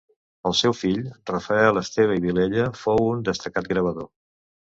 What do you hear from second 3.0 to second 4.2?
un destacat gravador.